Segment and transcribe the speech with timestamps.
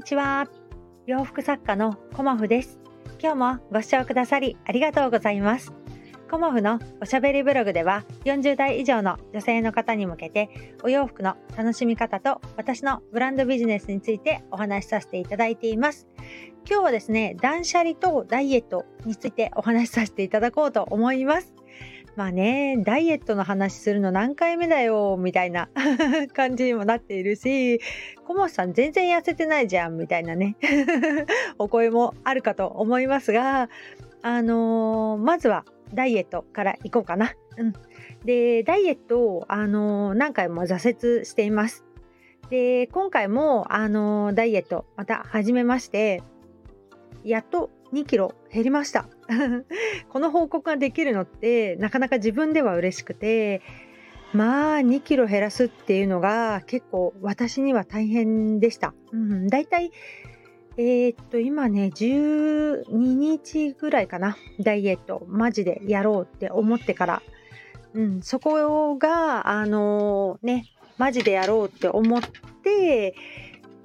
[0.00, 0.48] にちは。
[1.06, 2.78] 洋服作家のコモフです。
[3.22, 5.74] 今日もご視聴くださりありがとうございます。
[6.30, 10.48] コモフのおしゃべりブログでは40代以上の女性の方に向けて
[10.82, 16.08] お洋服の楽しみ方と私のブランドビジネスについてお話しさせていただいています。
[16.66, 21.52] 今日はですね断捨離とダイエットについてお話しさせていただこうと思います。
[22.20, 25.70] まあね、ダイエットの話するの何回目だよ、みたいな
[26.36, 27.80] 感じにもなっているし、
[28.26, 30.54] コモさん全然痩せてないじゃん、みたいなね、
[31.56, 33.70] お声もあるかと思いますが、
[34.20, 37.32] あのー、まずはダイエットからいこうかな。
[37.56, 37.72] うん。
[38.26, 41.86] で、ダイエットを、あのー、何回も挫折しています。
[42.50, 46.22] で、今回も、あのー、ダイエットまた始めまして、
[47.24, 49.08] やっと2キロ減りました。
[50.10, 53.62] この報告ができるのってなかなか自分では嬉しくて
[54.32, 58.94] まあ2キロ減らすっていうのが結構私には大変でした。
[59.12, 59.90] うん、だいたい
[60.76, 67.22] えー、っと今ね12日ぐらいかなダイエットマジでやろうって思ってから、
[67.94, 70.66] うん、そこがあのー、ね
[70.96, 72.22] マジでやろうって思っ
[72.62, 73.14] て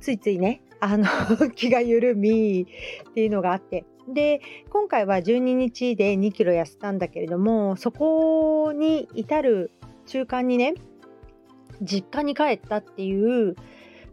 [0.00, 1.06] ついついねあの
[1.56, 2.66] 気が緩み
[3.08, 9.70] っていうのがあってで今回は12日で2キロ痩せたんだけれどもそこに至る
[10.06, 10.74] 中間にね
[11.80, 13.56] 実家に帰ったっていう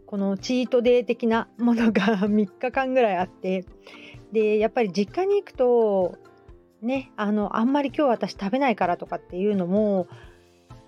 [0.06, 3.64] このチートデー的なものが 3日間ぐらいあって
[4.32, 6.16] でやっぱり実家に行くと
[6.80, 10.08] ねあのあんまり今日私食べないからとかっていうのも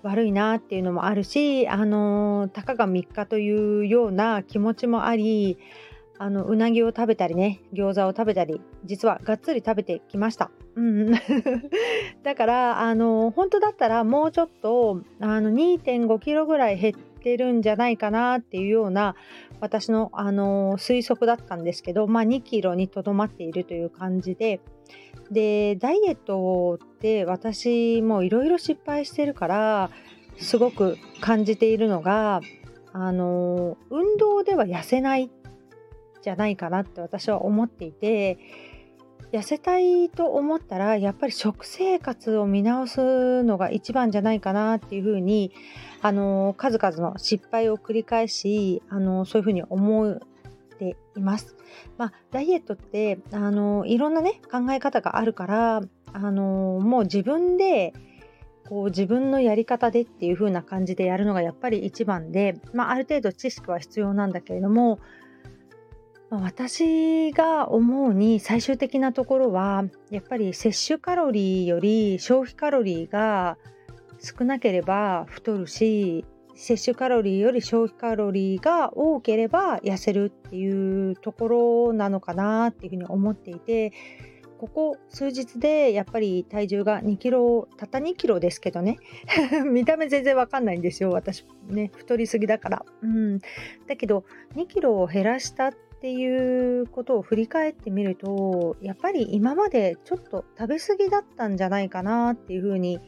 [0.03, 5.59] 悪いなっていうのもあるしあのたかが3日というような気持ちもあり
[6.19, 10.51] あのうなぎを食べたりね餃子を食べたり実はがっつり食べてきました。
[10.77, 11.13] うん、
[12.23, 19.15] だからあの本当だったらもうちょっとあの2.5キロぐらい減ってるんじゃないかなっていうような
[19.61, 24.61] 私のあの推測だったんですけど、まあ、2キロにとどまっているという感じで
[25.31, 29.91] でダイエットって私もいろいろ失敗してるから
[30.37, 32.41] すごく感じているのが
[32.93, 35.31] あの運動では痩せない
[36.25, 38.39] じゃないかなって私は思っていて
[39.31, 45.53] 痩せたいと思ったらやっぱり食生活を見直すのが一番じゃないかなっていうふうに
[46.03, 50.19] あの数々の失敗を繰り返しあのそういうふうに思っ
[50.79, 51.57] ています。
[51.99, 55.83] まあ、ダイエットってあのいろんなね考え方があるから
[56.13, 57.93] あのもう自分で
[58.69, 65.01] こう自分のやり方でっていう風な感じでやるのがやっぱり一番で、まあ、ある程度知識は必要なんだけれども
[66.43, 73.59] 私が思うに最終的なところはやっぱり摂取カロリーより消費カロリーが
[74.19, 76.25] 少なければ太るし
[76.55, 83.93] 摂取カロリーより消費カロリーが多ければ痩せるっていうところなのかなっていうふうに思っていて
[84.59, 88.99] ここ数日でやっぱり体重が2キロたった2キロですけどね。
[89.71, 91.91] 見た目全然わかんないんですよ私ね。
[91.95, 93.41] 太りすぎだから、うん、
[93.87, 94.25] だけど
[94.55, 103.01] 2キロを減らしたっっていうことを振り返ってみるとやっぱり今までちょっと食べ過ぎだったんじゃないかなっていうふうに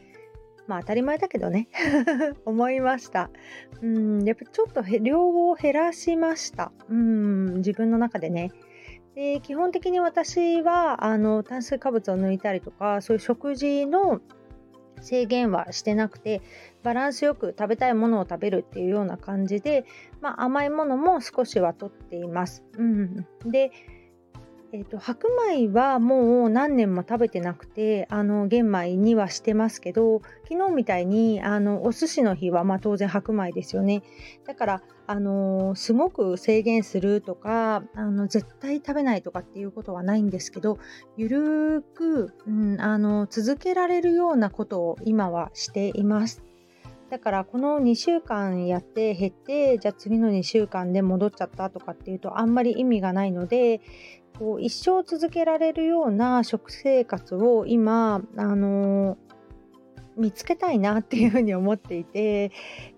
[0.65, 1.67] まあ当たり前だけどね
[2.45, 3.29] 思いました。
[3.83, 6.71] うんやっぱちょっと量を減らしました。
[6.89, 8.49] うん自分の中でね。
[9.13, 14.21] で基本的に私はあの炭水化物を抜いたりとかそういう食事の
[15.01, 16.41] 制限はしてなくて
[16.83, 19.85] バランスよく食べたいものを食べるっていうような感じで、
[20.21, 22.63] まあ、甘いものも少しはとっています。
[22.77, 23.71] うん、で
[24.73, 34.03] えーと、白米はもう何年も食べてなくてあの玄米にはしてますけど昨日みたいにあのお寿司の日は、まあ、当然白米ですよね
[34.45, 40.79] だからあのすごく制限するとかあの絶対食べないとかっていうことはないんですけど
[41.15, 46.46] ゆるーく、うん、あの続けられるようなことを今はしています。
[47.09, 53.81] だからこの2週間やって減ってじゃあ次の2週間で戻っちゃったとかっていうとあんまり意味がないので
[54.37, 59.17] こう一生続けられるような食生活を今、あのー、
[60.17, 62.51] 見つけたいなっていうふうに思っていて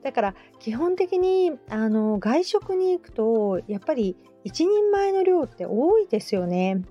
[0.04, 6.82] だから基本的にあの外食に行くとやっぱり一人前の量って多いですよね。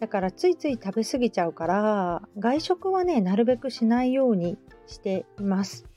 [0.00, 5.93] だからついつい食べ過ぎちゃうから外食はねなるべくしないようにしています。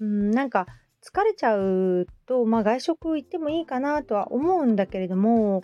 [0.00, 0.66] うんなんか
[1.02, 5.62] 疲れちゃうと、まあ、外食行ってもいいかなとは思うんだけれども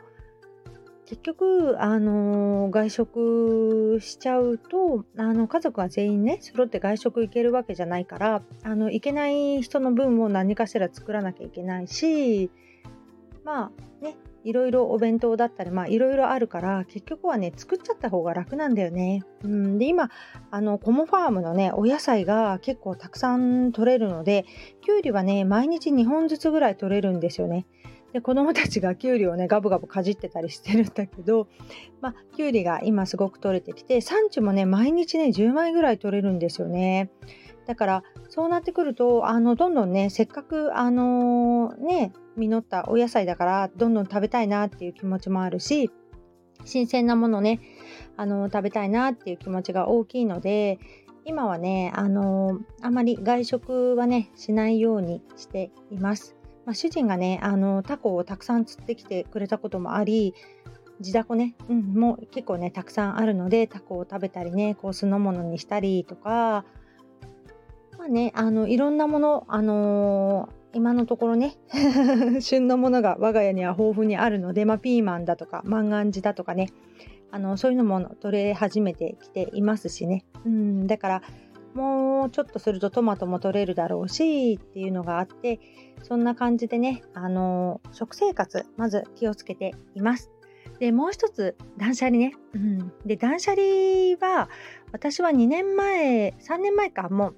[1.05, 12.51] 結局、あの外食しちゃうとあの家族は全員ね揃って外食行けるわけじゃないからあの行けない人の分も何かしら作らなきゃいけないし
[13.45, 19.23] まあねいろいろお弁当だったりいろいろあるから結局はね作っちゃった方が楽なんだよね。
[19.43, 20.11] うん、で今
[20.51, 24.45] あのコモファームのねお野菜が結構たくさん取れるので
[24.81, 27.67] きゅうりはね毎日2本ずつぐらい取れるんですよね。
[28.13, 31.49] で子供たちがきゅうりをねガブガブかじってたりしてるんだけど、
[32.01, 37.11] まあ、きゅうりが今すごく取れてきて産地もね毎日ね10枚ぐらい取れるんですよね。
[37.67, 38.05] だから
[38.35, 45.91] そうなってくるとあのどんどんねせっかくあの、ね実ったお野菜だからどんどん食べたいなっていう気持ちもあるし
[46.65, 47.61] 新鮮なものね
[48.17, 50.79] あの、食べたいなっていう気持ちが大きいので
[51.27, 56.35] 今はねあの、あまり外食はねしないようにしています。
[56.65, 60.33] まあ、主人がねあのタコをたくさん釣ってきてくれたこともあり
[61.03, 66.65] 地ダコね、うん、もう結構ねたくさんあるのでタコを食べたりねこう酢の物にしたりとか
[68.03, 71.57] まあね、あのいろんなもの、あのー、今のところね
[72.43, 76.71] 旬のものが我が家には豊富にあるので、まあ、ピーマンだとか万願寺だとかね
[77.31, 81.23] あのそういうのも取れ始めてきていますしね、うん、だから
[81.75, 85.61] もうちょっとするとトマトも取れるだろうしっていうのがあって
[86.03, 90.33] そんな感じでね、あの、食生活まず気をつけています。
[90.83, 93.63] でもう一つ断捨離ね、うん、で断捨離
[94.21, 94.49] は
[94.91, 97.37] 私は2年前3年前かもう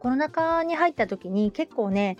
[0.00, 2.16] コロナ禍に入った時に結構ね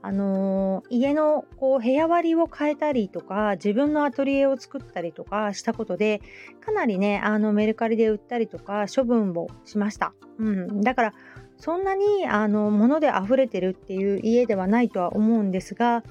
[0.00, 6.22] あのー、家のこう部屋割りを変えたりとか自分のアトリエを作ったりとかしたことで
[6.64, 11.14] かなりねあのメルカリで売ったりとか処分をしました、うん、だから
[11.58, 16.04] そんなにあの物で溢れてるっていう家ではないとは思うんですが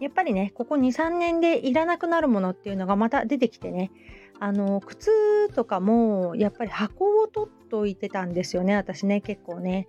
[0.00, 3.90] やっぱりねここ23年でいらなくなるものっていうのがまた出てきてね。
[4.40, 9.86] あの靴とかもやっぱり箱を取っといてたんですよね私ね結構ね。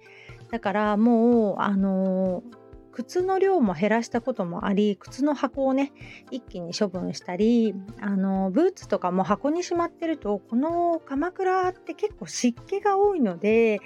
[0.51, 2.43] だからもうあの
[2.91, 5.91] 靴の量も減らしたこともあり靴の箱をね
[6.31, 13.79] 一気に処分したりあのブーツとかも箱にしまってるとこの鎌倉って結構湿気が多いので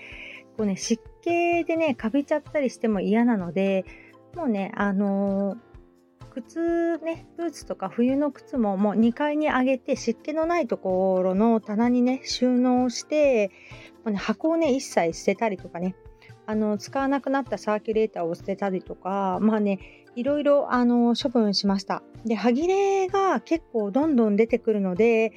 [0.57, 3.83] こうね湿気でねかびちゃったりしても嫌なので
[4.35, 5.57] もうねあの
[6.41, 13.49] 靴ねブーツとか冬の靴ももう2階に上げて湿気のないところの棚にね収納して
[14.03, 15.95] もう、ね、箱をね一切捨てたりとかね
[16.45, 22.01] あの使わなくなったサーキュレーターを捨てたりとかまあねいろいろあの処分しました。
[22.25, 25.31] で歯切れが結構どんどん出てくるので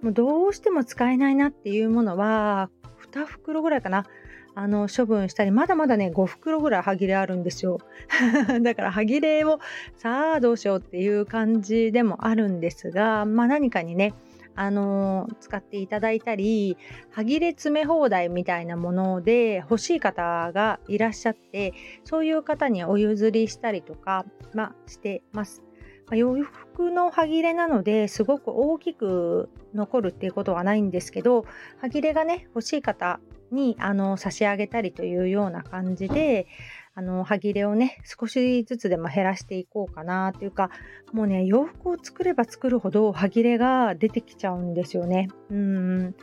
[0.00, 2.70] もうどうしても使えないなっていうものは
[3.12, 4.06] 2袋ぐらいかな。
[4.54, 7.78] あの処分したりまだまだね5袋ぐらい歯切れあるんですよ
[8.62, 9.60] だから歯切れを
[9.96, 14.14] さあどうしようっていう感じでもあるんですがまあ何かにね
[14.54, 16.76] あの、使っていただいたり
[17.10, 21.72] 歯切れ詰め放題みたいなもので欲しい方がいらっしゃって
[22.04, 25.62] そういう方にお譲りしたりとか、まあ、してます。
[26.10, 31.46] ま、洋服の歯切れなのですごく大きく残るっていうことはないんですけど
[31.78, 33.20] 歯切れがね欲しい方
[33.52, 36.46] にあの差し上げたりというような感じで
[36.94, 40.70] あの歯切れをね少しずつでも減らしていこうかなというか
[41.12, 45.28] もうね洋服を作れば作るほど歯切れが出てきちゃうんですよね。
[45.50, 46.14] うん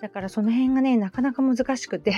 [0.00, 2.12] だからその辺がねなかなか難しくて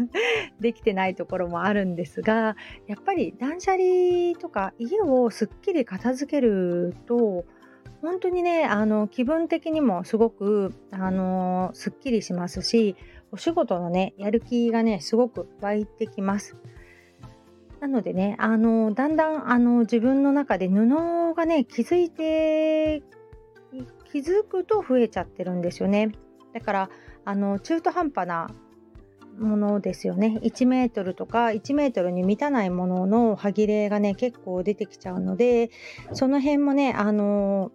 [0.58, 7.44] できてないところもあるんですがやっぱり断捨離とか家をすっきり片付けると
[8.06, 12.96] 本当にねあの気分的にもすごくあのすっきりしますし
[13.32, 16.56] お仕事のね、やる気がね、すごく湧いてきます。
[17.80, 23.02] なのでね、あの、だんだん、あの、自分の中で布がね、気づいて、
[24.10, 26.12] 気づくと増えちゃってるんですよね。
[26.54, 26.90] だから、
[27.24, 28.48] あの、中途半端な
[29.38, 30.38] ものですよね。
[30.42, 35.70] 1メートルとか1メートルに満たないものの歯切れがね、結構出てきちゃうので、
[36.14, 37.70] その辺もね、あの、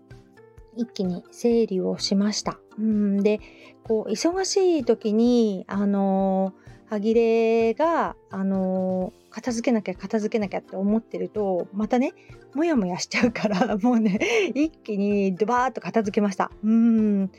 [0.75, 2.59] 一気に整理をしました。
[2.77, 3.39] うんで
[3.83, 6.53] こう忙しい時にあの
[6.87, 12.13] 歯切れがあの片付けなきゃ片付けなきゃって思ってるとまたね
[12.53, 14.19] モヤモヤしちゃうから もうね
[14.53, 16.51] 一気にドバーッと片付けました。
[16.63, 17.31] うん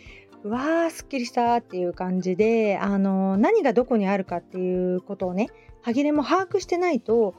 [0.45, 5.49] うわーすっきりしたっていう感じであの何がどこにあるかっていうことをね
[5.83, 7.35] 歯切れも把握してないと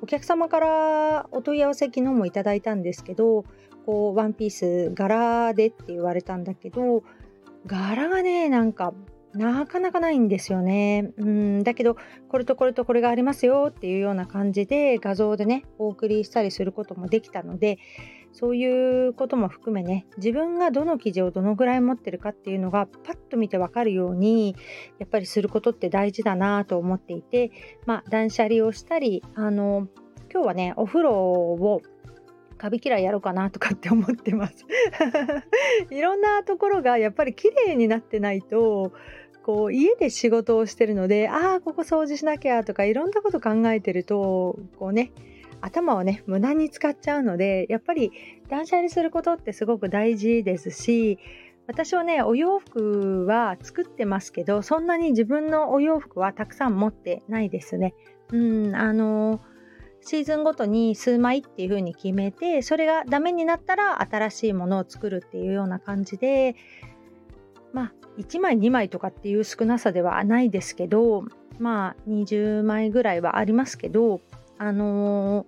[0.00, 3.44] お客様からお問い合わせ昨日もいただいたんですけど
[3.86, 7.04] こうワンピース柄でって言われたんだけど
[7.66, 8.92] 柄がねなんか
[9.36, 11.12] なかなかないんですよね。
[11.18, 11.96] うんだけど
[12.28, 17.78] これとこれとこれがありますよっていうような感じで画像でねお送りしたりすることもできたので
[18.32, 24.56] そういうことも含めね自分がどの記事をどのぐらい持ってるかっていうのがパッと見てわかるように
[24.98, 27.50] やっぱりすることって大事だなと思っていて
[27.84, 29.88] まあ断捨離をしたりあの
[30.32, 31.82] 今日はねお風呂を
[32.56, 34.66] カビ嫌いやろうかなとかって思ってます
[35.90, 38.92] いろんなところがやっぱり綺麗になってないと
[39.42, 45.12] こう家で仕事をしてるのでああここ掃除しなきゃとかいろんなこと考えてるとこうね
[45.60, 48.12] 頭をね無駄に使っちゃうのでやっぱり
[48.48, 51.18] 断捨離することってすごく大事ですし
[51.66, 57.94] 私はねお洋服は作ってますけどそんなに自分のお洋服はたくさん持ってないですね。
[58.32, 59.40] うんあの
[60.06, 66.54] シーズンごとに数枚っていう風に決めてそれがダメになったら新しいものを作るっていうような感じで
[67.72, 71.24] まあ1枚2枚とかっていう少なさではないですけど
[71.58, 74.20] まあ20枚ぐらいはありますけど
[74.58, 75.44] あの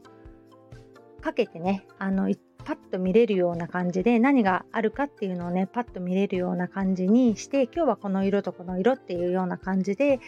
[1.21, 2.29] ー、かけてねあの
[2.65, 10.19] パッと見れるような感じで何があるかっていうのをねパッと見れるような感じにして今日はこの色とこの色っていうような感じで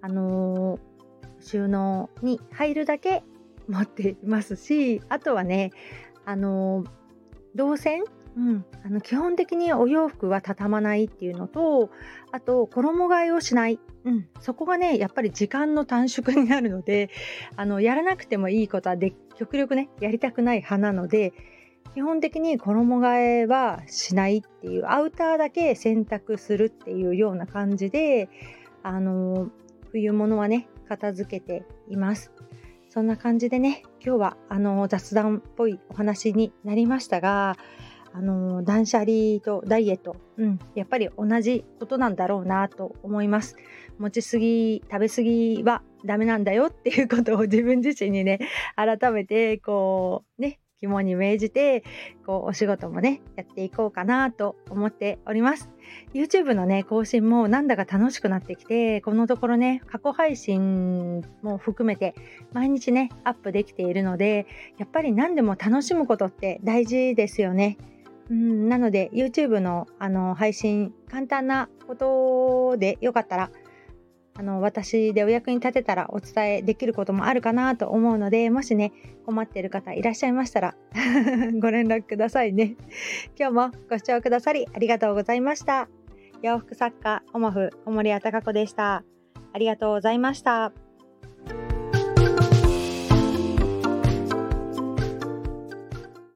[0.00, 3.22] あのー、収納に入るだけ
[3.68, 5.72] 持っていますしあとはね
[6.24, 6.84] あの、
[7.54, 8.04] 動線
[8.36, 11.90] うん、あの基本的にお洋服は畳まないっていうのと
[12.32, 17.10] あと衣替えをしない、うん、そこがねやっぱり時間の短縮になるので
[17.54, 21.32] あのやらなくてもいいことはで極力ねやりたくない派なので
[21.94, 28.28] 基本的に衣替えはしないっていうアウターだけ洗濯するっていうような感じで
[28.82, 29.48] あの
[29.92, 32.32] 冬物はね片付けています。
[32.94, 37.56] そんな感じでね今日はあの雑談っぽいお話になりましたが
[38.12, 43.56] あの断捨離とダイエット、うん、やっぱり同じことなんだろうなと思います。
[43.98, 48.38] 持ちすぎ、食べすぎはダメなんだよっていうことを自分自身にね、
[48.76, 51.84] 改めてこうね、肝に銘じて
[52.26, 55.70] こうお仕事もねやっていこうかなと思っております。
[56.12, 62.14] YouTube のね更新もなんだか楽しくなってきてこのところね過去配信も含めて
[62.52, 64.46] 毎日ねアップできているので
[64.78, 67.78] やっぱり何でも楽しむことって大事ですよね。
[68.30, 73.50] うん、なので YouTube のあの配信簡単なことでよかったら
[74.36, 78.92] あの私でお役に立てたらお伝えできることもあるかなと思うのでもしね
[79.26, 80.74] 困っている方いらっしゃいましたら
[81.60, 82.76] ご連絡くださいね。
[83.38, 85.88] 今日もご視聴くださりありがとうございました。
[86.42, 89.04] 洋服作家オモフ小森屋隆子でした。
[89.52, 90.72] ありがとうございました。